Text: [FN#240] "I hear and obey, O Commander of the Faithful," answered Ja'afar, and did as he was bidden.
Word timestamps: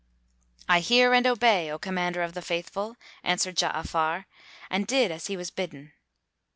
[FN#240] 0.01 0.63
"I 0.69 0.79
hear 0.79 1.13
and 1.13 1.27
obey, 1.27 1.69
O 1.71 1.77
Commander 1.77 2.23
of 2.23 2.33
the 2.33 2.41
Faithful," 2.41 2.95
answered 3.23 3.57
Ja'afar, 3.57 4.25
and 4.67 4.87
did 4.87 5.11
as 5.11 5.27
he 5.27 5.37
was 5.37 5.51
bidden. 5.51 5.93